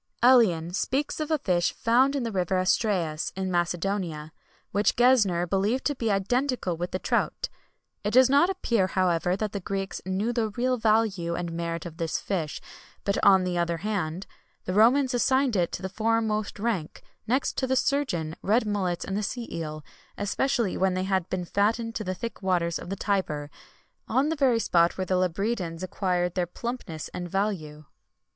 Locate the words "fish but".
12.19-13.23